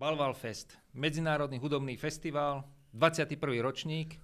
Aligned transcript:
Balval 0.00 0.32
Fest, 0.32 0.80
medzinárodný 0.96 1.60
hudobný 1.60 1.92
festival, 2.00 2.64
21. 2.96 3.36
ročník, 3.60 4.16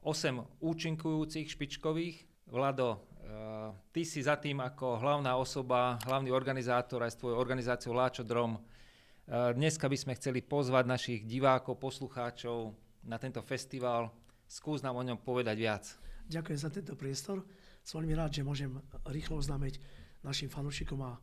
8 0.00 0.64
účinkujúcich 0.64 1.44
špičkových. 1.44 2.48
Vlado, 2.48 2.96
uh, 2.96 3.76
ty 3.92 4.08
si 4.08 4.24
za 4.24 4.40
tým 4.40 4.64
ako 4.64 4.96
hlavná 4.96 5.36
osoba, 5.36 6.00
hlavný 6.08 6.32
organizátor 6.32 7.04
aj 7.04 7.12
s 7.12 7.20
tvojou 7.20 7.36
organizáciou 7.36 7.92
Láčo 7.92 8.24
Drom. 8.24 8.56
Uh, 8.56 9.52
dneska 9.52 9.92
by 9.92 9.96
sme 10.00 10.16
chceli 10.16 10.40
pozvať 10.40 10.88
našich 10.88 11.20
divákov, 11.28 11.76
poslucháčov 11.76 12.72
na 13.04 13.20
tento 13.20 13.44
festival. 13.44 14.08
Skús 14.48 14.80
nám 14.80 14.96
o 14.96 15.04
ňom 15.04 15.20
povedať 15.20 15.56
viac. 15.60 15.84
Ďakujem 16.32 16.60
za 16.64 16.72
tento 16.72 16.96
priestor. 16.96 17.44
Som 17.84 18.00
veľmi 18.00 18.16
rád, 18.16 18.32
že 18.32 18.40
môžem 18.40 18.72
rýchlo 19.04 19.36
oznámiť 19.36 19.84
našim 20.22 20.50
fanúšikom 20.50 20.98
a 21.02 21.18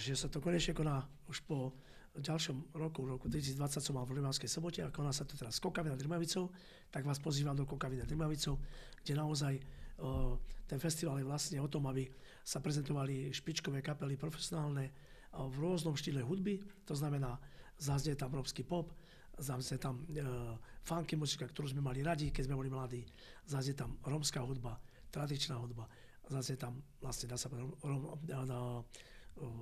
že 0.00 0.16
sa 0.16 0.32
to 0.32 0.40
konečne 0.40 0.72
koná 0.72 1.04
už 1.28 1.44
po 1.44 1.76
ďalšom 2.18 2.74
roku, 2.74 3.06
roku 3.06 3.26
2020 3.30 3.78
som 3.78 3.94
mal 3.94 4.04
v 4.08 4.18
Rimavskej 4.18 4.50
sobote 4.50 4.80
a 4.82 4.90
koná 4.90 5.14
sa 5.14 5.22
to 5.22 5.38
teraz 5.38 5.62
Kokavy 5.62 5.92
nad 5.92 6.00
Rimavicou, 6.00 6.50
tak 6.90 7.06
vás 7.06 7.22
pozývam 7.22 7.54
do 7.54 7.68
Kokavy 7.68 8.00
nad 8.00 8.10
Rimavicou, 8.10 8.58
kde 9.02 9.12
naozaj 9.14 9.54
uh, 10.02 10.34
ten 10.66 10.82
festival 10.82 11.22
je 11.22 11.28
vlastne 11.28 11.58
o 11.62 11.68
tom, 11.70 11.86
aby 11.86 12.10
sa 12.42 12.58
prezentovali 12.58 13.30
špičkové 13.30 13.84
kapely 13.84 14.18
profesionálne 14.18 14.90
uh, 14.90 15.46
v 15.46 15.56
rôznom 15.62 15.94
štýle 15.94 16.24
hudby, 16.26 16.58
to 16.82 16.98
znamená, 16.98 17.38
zaznie 17.78 18.18
tam 18.18 18.34
európsky 18.34 18.66
pop, 18.66 18.90
zaznie 19.38 19.78
tam 19.78 20.02
uh, 20.02 20.58
funky 20.82 21.14
muzika, 21.14 21.46
ktorú 21.46 21.70
sme 21.70 21.84
mali 21.84 22.02
radi, 22.02 22.34
keď 22.34 22.50
sme 22.50 22.58
boli 22.58 22.70
mladí, 22.72 23.06
zaznie 23.46 23.78
tam 23.78 23.94
rómska 24.02 24.42
hudba, 24.42 24.74
tradičná 25.14 25.54
hudba, 25.54 25.86
zaznie 26.28 26.60
tam 26.60 26.78
vlastne, 27.00 27.26
dá 27.28 27.40
sa 27.40 27.48
povedať, 27.48 27.66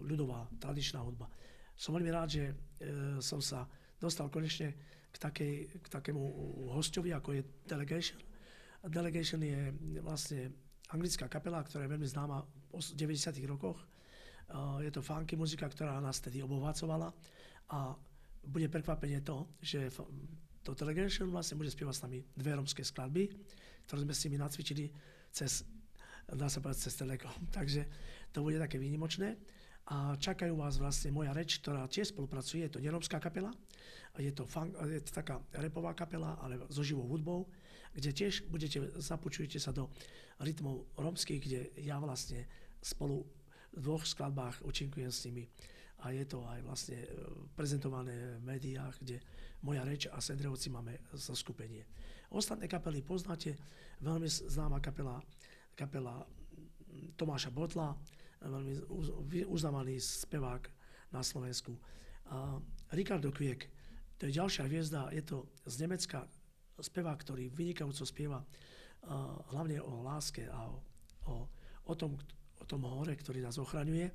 ľudová, 0.03 0.51
tradičná 0.59 1.01
hudba 1.01 1.31
som 1.77 1.93
veľmi 1.93 2.09
rád, 2.09 2.29
že 2.33 2.45
e, 2.49 2.55
som 3.21 3.39
sa 3.45 3.69
dostal 4.01 4.33
konečne 4.33 4.73
k, 5.13 5.17
takej, 5.21 5.55
k 5.85 5.87
takému 5.93 6.21
hostovi, 6.73 7.13
ako 7.13 7.37
je 7.37 7.43
Delegation. 7.69 8.19
Delegation 8.81 9.45
je 9.45 9.77
vlastne 10.01 10.57
anglická 10.89 11.29
kapela, 11.29 11.61
ktorá 11.61 11.85
je 11.85 11.93
veľmi 11.93 12.09
známa 12.09 12.41
v 12.73 12.81
90. 12.81 13.37
rokoch. 13.45 13.77
E, 13.77 13.85
je 14.89 14.91
to 14.91 15.05
funky 15.05 15.37
muzika, 15.37 15.69
ktorá 15.69 16.01
nás 16.01 16.17
tedy 16.25 16.41
obohacovala 16.41 17.13
a 17.77 17.93
bude 18.47 18.73
prekvapenie 18.73 19.21
to, 19.21 19.45
že 19.61 19.93
to 20.65 20.73
Delegation 20.73 21.29
vlastne 21.29 21.61
bude 21.61 21.69
spievať 21.69 21.95
s 21.95 22.05
nami 22.09 22.19
dve 22.33 22.57
romské 22.57 22.81
skladby, 22.81 23.29
ktoré 23.85 24.01
sme 24.03 24.15
si 24.17 24.27
my 24.33 24.39
nacvičili 24.41 24.89
cez, 25.29 25.61
dá 26.33 26.51
sa 26.51 26.59
povedať, 26.59 26.91
cez 26.91 26.95
Telekom. 26.99 27.35
Takže 27.57 27.87
to 28.35 28.43
bude 28.43 28.59
také 28.59 28.81
výnimočné 28.83 29.39
a 29.87 30.19
čakajú 30.19 30.59
vás 30.59 30.83
vlastne 30.83 31.15
moja 31.15 31.31
reč, 31.31 31.63
ktorá 31.63 31.87
tiež 31.87 32.11
spolupracuje, 32.11 32.67
je 32.67 32.73
to 32.75 32.83
nerómska 32.83 33.23
kapela, 33.23 33.55
je 34.19 34.33
to, 34.35 34.43
fun, 34.43 34.75
je 34.83 34.99
to 35.07 35.13
taká 35.15 35.39
repová 35.63 35.95
kapela, 35.95 36.35
ale 36.43 36.59
so 36.73 36.83
živou 36.83 37.07
hudbou, 37.07 37.47
kde 37.95 38.11
tiež 38.11 38.51
budete, 38.51 38.83
započujete 38.99 39.63
sa 39.63 39.71
do 39.71 39.87
rytmov 40.43 40.91
rómskych, 40.99 41.39
kde 41.39 41.61
ja 41.87 42.03
vlastne 42.03 42.51
spolu 42.83 43.23
v 43.77 43.81
dvoch 43.81 44.03
skladbách 44.03 44.67
učinkujem 44.67 45.13
s 45.13 45.25
nimi 45.31 45.47
a 46.05 46.11
je 46.13 46.25
to 46.29 46.45
aj 46.45 46.61
vlastne 46.67 46.99
e, 47.01 47.09
prezentované 47.57 48.37
v 48.37 48.45
médiách, 48.45 48.95
kde 49.01 49.17
moja 49.65 49.87
reč 49.87 50.11
a 50.11 50.21
Sendrevci 50.21 50.69
máme 50.69 50.99
skupenie. 51.15 51.87
Ostatné 52.29 52.69
kapely 52.69 53.01
poznáte, 53.01 53.57
veľmi 54.03 54.29
známa 54.29 54.83
kapela, 54.83 55.23
kapela 55.77 56.25
Tomáša 57.21 57.53
Botla, 57.53 57.93
veľmi 58.41 58.89
uznávaný 59.47 60.01
spevák 60.01 60.65
na 61.13 61.21
Slovensku. 61.21 61.77
A 62.33 62.59
Ricardo 62.97 63.31
Kviek, 63.31 63.69
to 64.17 64.27
je 64.27 64.37
ďalšia 64.41 64.65
hviezda, 64.67 65.13
je 65.13 65.23
to 65.23 65.47
z 65.69 65.85
Nemecka 65.85 66.25
spevák, 66.81 67.19
ktorý 67.21 67.53
vynikajúco 67.53 68.05
spieva 68.09 68.41
hlavne 69.53 69.79
o 69.79 70.03
láske 70.03 70.49
a 70.51 70.67
o, 70.67 70.77
o, 71.31 71.35
o, 71.87 71.95
tom, 71.95 72.19
o 72.59 72.65
tom 72.67 72.83
hore, 72.89 73.15
ktorý 73.15 73.45
nás 73.45 73.61
ochraňuje 73.61 74.11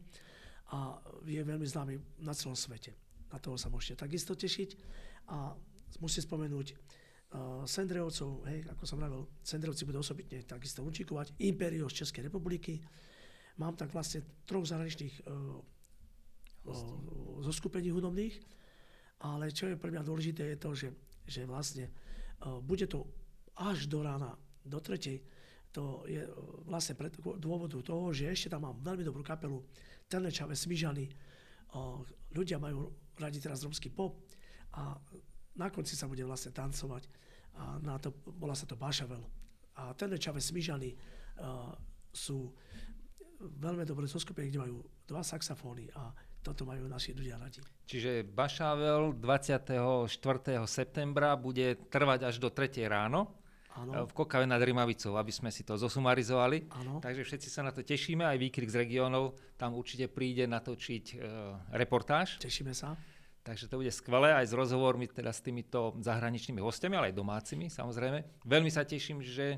a 0.72 1.00
je 1.24 1.42
veľmi 1.42 1.68
známy 1.68 1.96
na 2.24 2.36
celom 2.36 2.58
svete. 2.58 2.96
Na 3.32 3.40
toho 3.40 3.56
sa 3.56 3.72
môžete 3.72 4.04
takisto 4.04 4.36
tešiť 4.36 4.70
a 5.32 5.56
musím 6.04 6.24
spomenúť 6.28 6.76
Sendrejovcov, 7.64 8.44
hej, 8.52 8.68
ako 8.68 8.84
som 8.84 9.00
vravil, 9.00 9.24
Sendrejovci 9.40 9.88
budú 9.88 10.04
osobitne 10.04 10.44
takisto 10.44 10.84
učíkovať, 10.84 11.40
Imperium 11.48 11.88
z 11.88 12.04
Českej 12.04 12.28
republiky, 12.28 12.84
mám 13.56 13.80
tak 13.80 13.96
vlastne 13.96 14.44
troch 14.44 14.68
zahraničných 14.68 15.16
uh, 15.24 15.60
uh, 16.68 16.76
zoskupení 17.40 17.88
hudobných, 17.88 18.36
ale 19.24 19.56
čo 19.56 19.72
je 19.72 19.80
pre 19.80 19.96
mňa 19.96 20.04
dôležité 20.04 20.44
je 20.44 20.58
to, 20.60 20.70
že, 20.76 20.88
že 21.24 21.42
vlastne 21.48 21.88
uh, 21.88 22.60
bude 22.60 22.84
to 22.92 23.08
až 23.56 23.88
do 23.88 24.04
rána, 24.04 24.36
do 24.68 24.84
tretej, 24.84 25.24
to 25.72 26.04
je 26.04 26.28
vlastne 26.68 27.00
pre 27.00 27.08
dôvodu 27.40 27.80
toho, 27.80 28.12
že 28.12 28.28
ešte 28.28 28.52
tam 28.52 28.68
mám 28.68 28.84
veľmi 28.84 29.08
dobrú 29.08 29.24
kapelu. 29.24 29.64
Telnečave, 30.12 30.52
Smyžany, 30.52 31.08
ľudia 32.36 32.60
majú 32.60 32.92
radi 33.16 33.40
teraz 33.40 33.64
romský 33.64 33.88
pop. 33.88 34.20
A 34.76 35.00
na 35.56 35.68
konci 35.68 35.96
sa 35.96 36.08
bude 36.08 36.24
vlastne 36.24 36.56
tancovať 36.56 37.08
a 37.60 37.78
na 37.84 38.00
to, 38.00 38.16
bola 38.32 38.56
sa 38.56 38.64
to 38.64 38.80
Bašavel. 38.80 39.24
A 39.76 39.92
Telnečave, 39.96 40.40
Smyžany 40.40 40.96
sú 42.12 42.52
veľmi 43.42 43.84
dobré 43.88 44.06
zoskupenie, 44.06 44.54
kde 44.54 44.64
majú 44.64 44.78
dva 45.08 45.26
saxofóny 45.26 45.90
a 45.98 46.14
toto 46.42 46.66
majú 46.66 46.90
naši 46.90 47.14
ľudia 47.14 47.38
radi. 47.38 47.62
Čiže 47.86 48.26
Bašavel 48.26 49.14
24. 49.18 50.10
septembra 50.66 51.38
bude 51.38 51.78
trvať 51.90 52.20
až 52.34 52.36
do 52.42 52.50
3. 52.50 52.82
ráno 52.90 53.30
ano. 53.78 54.10
v 54.10 54.12
Kokave 54.12 54.50
nad 54.50 54.60
Rimavicou, 54.62 55.16
aby 55.16 55.30
sme 55.30 55.54
si 55.54 55.62
to 55.62 55.78
zosumarizovali. 55.78 56.66
Ano. 56.82 56.98
Takže 56.98 57.24
všetci 57.24 57.50
sa 57.50 57.62
na 57.62 57.72
to 57.72 57.86
tešíme, 57.86 58.26
aj 58.26 58.38
výkrik 58.42 58.70
z 58.74 58.88
regiónov 58.88 59.38
tam 59.56 59.78
určite 59.78 60.10
príde 60.10 60.50
natočiť 60.50 61.06
e, 61.14 61.16
reportáž. 61.78 62.42
Tešíme 62.42 62.74
sa. 62.74 62.98
Takže 63.42 63.66
to 63.66 63.82
bude 63.82 63.90
skvelé 63.90 64.38
aj 64.38 64.50
s 64.50 64.54
rozhovormi 64.54 65.10
teda 65.10 65.34
s 65.34 65.42
týmito 65.42 65.98
zahraničnými 65.98 66.62
hostiami, 66.62 66.94
ale 66.94 67.10
aj 67.10 67.18
domácimi 67.18 67.74
samozrejme. 67.74 68.46
Veľmi 68.46 68.70
sa 68.70 68.86
teším, 68.86 69.26
že 69.26 69.58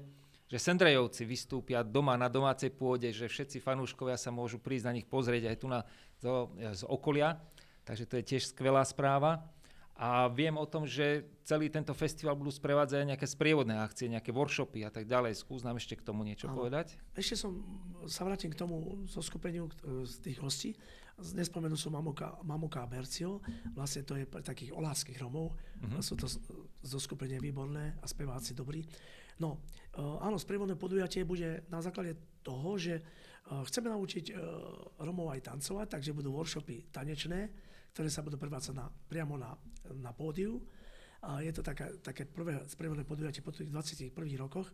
že 0.54 0.62
Sendrejovci 0.62 1.26
vystúpia 1.26 1.82
doma 1.82 2.14
na 2.14 2.30
domácej 2.30 2.70
pôde, 2.70 3.10
že 3.10 3.26
všetci 3.26 3.58
fanúškovia 3.58 4.22
sa 4.22 4.30
môžu 4.30 4.62
prísť 4.62 4.86
na 4.86 4.94
nich 4.94 5.08
pozrieť 5.10 5.50
aj 5.50 5.58
tu 5.58 5.66
na, 5.66 5.82
to, 6.22 6.54
z 6.62 6.86
okolia. 6.86 7.42
Takže 7.82 8.06
to 8.06 8.22
je 8.22 8.24
tiež 8.24 8.54
skvelá 8.54 8.86
správa. 8.86 9.50
A 9.98 10.30
viem 10.30 10.54
o 10.54 10.66
tom, 10.70 10.86
že 10.86 11.26
celý 11.42 11.74
tento 11.74 11.94
festival 11.98 12.38
budú 12.38 12.54
sprevádzať 12.54 13.02
aj 13.02 13.10
nejaké 13.14 13.28
sprievodné 13.30 13.82
akcie, 13.82 14.10
nejaké 14.14 14.30
workshopy 14.30 14.86
a 14.86 14.94
tak 14.94 15.10
ďalej. 15.10 15.42
Skús 15.42 15.66
nám 15.66 15.82
ešte 15.82 15.98
k 15.98 16.06
tomu 16.06 16.22
niečo 16.22 16.50
ano. 16.50 16.62
povedať. 16.62 17.02
Ešte 17.18 17.34
som 17.34 17.62
sa 18.06 18.22
vrátim 18.22 18.54
k 18.54 18.58
tomu 18.58 19.06
zo 19.10 19.26
skupeniu 19.26 19.74
z 20.06 20.14
tých 20.22 20.38
hostí. 20.38 20.78
Nespomenul 21.32 21.80
som 21.80 21.96
Mamoka, 21.96 22.36
Mamoka 22.44 22.84
a 22.84 22.92
Bercio. 22.92 23.40
Vlastne 23.72 24.04
to 24.04 24.20
je 24.20 24.28
pre 24.28 24.44
takých 24.44 24.76
oláských 24.76 25.16
Romov. 25.24 25.56
Uh-huh. 25.56 26.04
Sú 26.04 26.20
to 26.20 26.28
zo 26.84 27.00
skupenie 27.00 27.40
výborné 27.40 27.96
a 28.04 28.06
speváci 28.06 28.52
dobrí. 28.52 28.84
No, 29.40 29.64
eh, 29.96 30.02
áno, 30.02 30.36
sprievodné 30.36 30.76
podujatie 30.76 31.24
bude 31.24 31.66
na 31.72 31.80
základe 31.80 32.20
toho, 32.44 32.76
že 32.78 33.00
eh, 33.00 33.04
chceme 33.48 33.90
naučiť 33.90 34.26
eh, 34.30 34.36
Romov 35.02 35.32
aj 35.32 35.48
tancovať, 35.48 35.88
takže 36.00 36.14
budú 36.14 36.36
workshopy 36.36 36.92
tanečné, 36.92 37.50
ktoré 37.96 38.10
sa 38.12 38.22
budú 38.22 38.36
prevádzať 38.38 38.76
na, 38.76 38.86
priamo 38.90 39.40
na, 39.40 39.56
na 39.96 40.12
pódiu. 40.12 40.62
A 41.24 41.40
je 41.40 41.56
to 41.56 41.64
taká, 41.64 41.88
také 42.04 42.28
prvé 42.28 42.60
sprievodné 42.68 43.08
podujatie 43.08 43.40
po 43.40 43.56
tých 43.56 43.72
21 43.72 44.12
rokoch. 44.44 44.68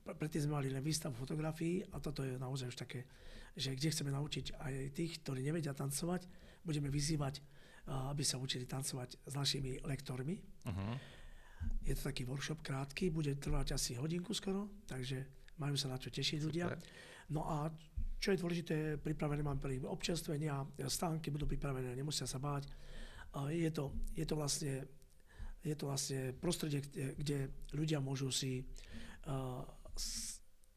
Predtým 0.00 0.48
sme 0.48 0.56
mali 0.58 0.68
len 0.72 0.82
výstavu 0.82 1.14
fotografií 1.14 1.84
a 1.92 2.00
toto 2.00 2.24
je 2.24 2.40
naozaj 2.40 2.72
už 2.72 2.78
také, 2.78 3.06
že 3.54 3.76
kde 3.76 3.92
chceme 3.92 4.10
naučiť 4.10 4.56
aj 4.58 4.74
tých, 4.96 5.20
ktorí 5.22 5.44
nevedia 5.44 5.76
tancovať, 5.76 6.26
budeme 6.64 6.88
vyzývať, 6.88 7.44
aby 7.86 8.22
sa 8.24 8.40
učili 8.40 8.64
tancovať 8.64 9.20
s 9.28 9.32
našimi 9.34 9.80
lektormi. 9.84 10.40
Uh-huh. 10.40 10.94
Je 11.84 11.92
to 11.92 12.08
taký 12.08 12.24
workshop 12.24 12.64
krátky, 12.64 13.12
bude 13.12 13.36
trvať 13.36 13.76
asi 13.76 13.96
hodinku 13.96 14.32
skoro, 14.32 14.72
takže 14.88 15.24
majú 15.60 15.76
sa 15.76 15.92
na 15.92 16.00
čo 16.00 16.08
tešiť 16.08 16.38
ľudia. 16.40 16.72
No 17.30 17.44
a 17.44 17.68
čo 18.20 18.32
je 18.32 18.40
dôležité, 18.40 18.76
pripravené 19.00 19.40
mám 19.44 19.60
pre 19.60 19.80
občerstvenia, 19.80 20.64
stánky 20.88 21.32
budú 21.32 21.48
pripravené, 21.48 21.92
nemusia 21.96 22.24
sa 22.28 22.40
báť. 22.40 22.68
Je 23.48 23.70
to, 23.72 23.92
je 24.16 24.24
to 24.24 24.34
vlastne 24.36 24.84
je 25.60 25.76
to 25.76 25.92
vlastne 25.92 26.32
prostredie, 26.40 26.80
kde, 26.80 27.06
kde 27.20 27.38
ľudia 27.76 28.00
môžu 28.00 28.32
si, 28.32 28.64
uh, 29.28 29.60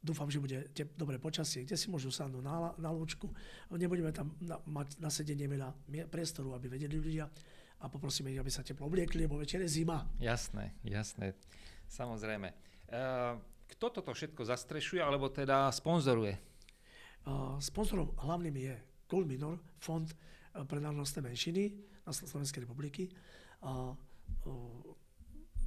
dúfam, 0.03 0.27
že 0.27 0.39
bude 0.43 0.67
te, 0.75 0.83
dobré 0.99 1.15
počasie, 1.15 1.63
kde 1.63 1.79
si 1.79 1.87
môžu 1.87 2.11
sadnúť 2.11 2.43
na, 2.43 2.75
na 2.75 2.91
lúčku. 2.91 3.31
Nebudeme 3.71 4.11
tam 4.11 4.35
na, 4.43 4.59
mať 4.67 4.99
na 4.99 5.07
sedenie 5.07 5.47
veľa 5.47 5.71
priestoru, 6.11 6.51
aby 6.53 6.67
vedeli 6.67 6.99
ľudia 6.99 7.25
a 7.79 7.85
poprosíme 7.87 8.31
ich, 8.31 8.39
aby 8.39 8.51
sa 8.51 8.63
teplo 8.63 8.87
obliekli, 8.87 9.23
lebo 9.23 9.39
večer 9.39 9.63
je 9.63 9.83
zima. 9.83 10.03
Jasné, 10.19 10.75
jasné, 10.83 11.35
samozrejme. 11.87 12.51
Uh, 12.91 13.39
kto 13.71 13.91
toto 13.91 14.11
všetko 14.11 14.43
zastrešuje, 14.43 14.99
alebo 14.99 15.31
teda 15.31 15.71
sponzoruje? 15.71 16.35
Uh, 17.23 17.55
sponzorom 17.63 18.11
hlavným 18.19 18.55
je 18.59 18.75
Gold 19.07 19.27
Minor, 19.27 19.59
fond 19.79 20.07
uh, 20.07 20.67
pre 20.67 20.83
národnostné 20.83 21.23
menšiny. 21.23 21.63
na 22.03 22.11
Slovenskej 22.11 22.67
republiky. 22.67 23.07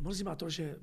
Mrzí 0.00 0.23
ma 0.25 0.37
to, 0.37 0.52
že 0.52 0.76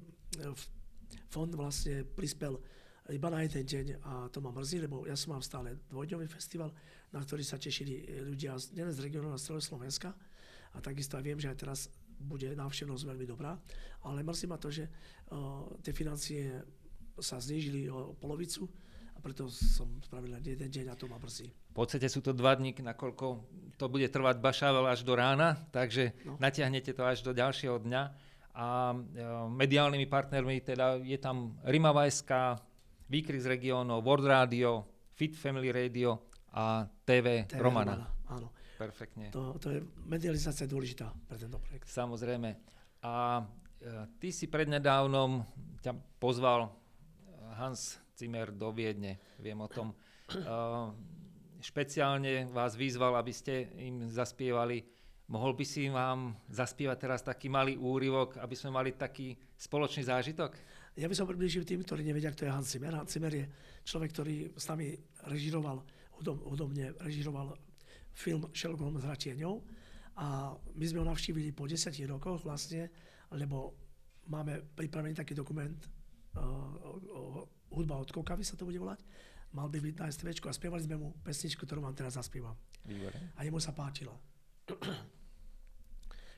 fond 1.34 1.50
vlastne 1.58 2.06
prispel 2.06 2.62
iba 3.10 3.28
na 3.34 3.42
jeden 3.42 3.66
deň 3.66 3.86
a 4.06 4.14
to 4.30 4.40
ma 4.40 4.54
mrzí, 4.54 4.86
lebo 4.86 5.04
ja 5.10 5.18
som 5.18 5.34
mám 5.34 5.44
stále 5.44 5.82
dvojdňový 5.90 6.30
festival, 6.30 6.70
na 7.10 7.20
ktorý 7.20 7.42
sa 7.42 7.58
tešili 7.58 8.06
ľudia 8.22 8.56
nielen 8.78 8.94
z 8.94 9.04
regionu 9.04 9.34
na 9.34 9.42
celého 9.42 9.66
Slovenska 9.66 10.14
a 10.72 10.78
takisto 10.80 11.18
aj 11.18 11.26
viem, 11.26 11.42
že 11.42 11.50
aj 11.50 11.58
teraz 11.58 11.80
bude 12.16 12.56
návštevnosť 12.56 13.04
veľmi 13.04 13.26
dobrá, 13.28 13.60
ale 14.08 14.24
mrzí 14.24 14.46
ma 14.48 14.56
to, 14.56 14.72
že 14.72 14.88
uh, 14.88 15.68
tie 15.84 15.92
financie 15.92 16.64
sa 17.20 17.44
znížili 17.44 17.92
o 17.92 18.16
polovicu 18.16 18.72
a 19.14 19.20
preto 19.20 19.52
som 19.52 20.00
spravil 20.00 20.40
len 20.40 20.44
jeden 20.46 20.72
deň 20.72 20.86
a 20.94 20.96
to 20.96 21.12
ma 21.12 21.20
mrzí. 21.20 21.52
V 21.52 21.76
podstate 21.76 22.08
sú 22.08 22.24
to 22.24 22.32
dva 22.32 22.56
dní, 22.56 22.72
nakoľko 22.72 23.26
to 23.76 23.86
bude 23.92 24.08
trvať 24.08 24.40
bašával 24.40 24.88
až 24.88 25.04
do 25.04 25.18
rána, 25.18 25.60
takže 25.76 26.16
no. 26.24 26.40
natiahnete 26.40 26.96
to 26.96 27.04
až 27.04 27.20
do 27.26 27.36
ďalšieho 27.36 27.84
dňa 27.84 28.32
a 28.54 28.94
uh, 28.94 29.50
mediálnymi 29.50 30.06
partnermi 30.06 30.62
teda 30.62 31.02
je 31.02 31.18
tam 31.18 31.58
Rimava 31.66 32.06
SK, 32.06 32.62
Výkrik 33.10 33.42
z 33.42 33.50
regiónov, 33.50 34.06
World 34.06 34.30
Radio, 34.30 34.86
Fit 35.14 35.34
Family 35.34 35.74
Radio 35.74 36.30
a 36.54 36.86
TV, 37.06 37.50
TV 37.50 37.62
Romana. 37.62 37.98
Romana. 37.98 38.08
Áno. 38.30 38.48
Perfektne. 38.78 39.30
To, 39.30 39.56
to 39.62 39.70
je 39.70 39.80
medializácia 40.10 40.66
dôležitá 40.66 41.14
pre 41.30 41.38
tento 41.38 41.62
projekt. 41.62 41.88
Samozrejme. 41.88 42.58
A 43.06 43.42
e, 43.42 43.44
ty 44.18 44.34
si 44.34 44.50
prednedávnom 44.50 45.46
ťa 45.86 45.94
pozval 46.18 46.68
e, 46.68 46.70
Hans 47.54 48.02
Zimmer 48.18 48.50
do 48.50 48.74
Viedne, 48.74 49.22
viem 49.38 49.60
o 49.62 49.70
tom. 49.70 49.94
E, 50.34 50.40
špeciálne 51.62 52.50
vás 52.50 52.74
vyzval, 52.74 53.14
aby 53.22 53.30
ste 53.30 53.70
im 53.78 54.08
zaspievali. 54.10 54.82
Mohol 55.34 55.58
by 55.58 55.66
si 55.66 55.90
vám 55.90 56.38
zaspievať 56.46 56.98
teraz 57.02 57.26
taký 57.26 57.50
malý 57.50 57.74
úryvok, 57.74 58.38
aby 58.38 58.54
sme 58.54 58.70
mali 58.70 58.94
taký 58.94 59.34
spoločný 59.58 60.06
zážitok? 60.06 60.54
Ja 60.94 61.10
by 61.10 61.18
som 61.18 61.26
približil 61.26 61.66
tým, 61.66 61.82
ktorí 61.82 62.06
nevedia, 62.06 62.30
kto 62.30 62.46
je 62.46 62.54
Hans 62.54 62.70
Zimmer. 62.70 62.94
Hans 62.94 63.10
Zimmer 63.10 63.34
je 63.34 63.50
človek, 63.82 64.14
ktorý 64.14 64.54
s 64.54 64.70
nami 64.70 64.94
režiroval, 65.26 65.82
hudobne 66.22 66.94
režiroval 67.02 67.58
film 68.14 68.46
Sherlock 68.54 68.86
Holmes 68.86 69.02
s 69.02 69.10
Ratieňou. 69.10 69.58
A 70.22 70.54
my 70.54 70.86
sme 70.86 71.02
ho 71.02 71.10
navštívili 71.10 71.50
po 71.50 71.66
10 71.66 71.90
rokoch 72.06 72.46
vlastne, 72.46 72.94
lebo 73.34 73.74
máme 74.30 74.62
pripravený 74.78 75.18
taký 75.18 75.34
dokument 75.34 75.82
uh, 76.38 77.42
hudba 77.74 77.98
od 77.98 78.14
Kokavy 78.14 78.46
sa 78.46 78.54
to 78.54 78.70
bude 78.70 78.78
volať. 78.78 79.02
Mal 79.58 79.66
by 79.66 79.82
byť 79.82 79.96
na 79.98 80.14
STVčku 80.14 80.46
a 80.46 80.54
spievali 80.54 80.86
sme 80.86 81.02
mu 81.02 81.18
pesničku, 81.26 81.66
ktorú 81.66 81.82
vám 81.82 81.98
teraz 81.98 82.22
zaspievam. 82.22 82.54
Výborné. 82.86 83.34
A 83.38 83.42
jemu 83.46 83.58
sa 83.58 83.74
páčila. 83.74 84.14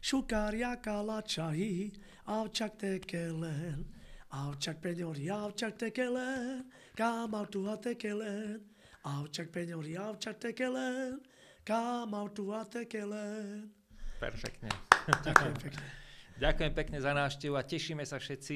Šukárja 0.05 0.77
lačahi, 0.85 1.89
avčak 2.29 2.77
tekelen, 2.77 3.85
Avčak 4.29 4.77
peňori, 4.77 5.31
avčak 5.33 5.77
tekelen, 5.81 6.61
kámal 6.93 7.49
tuha 7.49 7.73
tekelen. 7.81 8.61
Avčak 9.01 9.49
peňori, 9.49 9.97
avčak 9.97 10.37
tekelen, 10.37 11.17
kámal 11.65 12.29
tuha 12.29 12.69
tekelen. 12.69 13.71
Perfektne. 14.21 14.69
Ďakujem 15.25 15.55
pekne. 15.57 15.85
Ďakujem 16.43 16.73
pekne 16.77 16.97
za 17.01 17.11
návštevu 17.17 17.55
a 17.57 17.65
tešíme 17.65 18.05
sa 18.05 18.21
všetci 18.21 18.55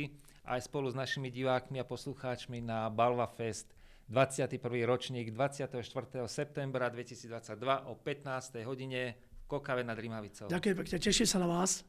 aj 0.54 0.70
spolu 0.70 0.94
s 0.94 1.00
našimi 1.00 1.34
divákmi 1.34 1.82
a 1.82 1.88
poslucháčmi 1.88 2.62
na 2.62 2.94
Balva 2.94 3.26
Fest 3.26 3.74
21. 4.06 4.62
ročník 4.86 5.34
24. 5.34 5.82
septembra 6.30 6.94
2022 6.94 7.90
o 7.90 7.98
15. 7.98 8.62
hodine 8.70 9.29
Kokave 9.50 9.82
nad 9.82 9.98
Rimavicou. 9.98 10.46
Ďakujem 10.46 10.76
pekne, 10.86 10.96
teším 11.02 11.26
sa 11.26 11.42
na 11.42 11.50
vás. 11.50 11.82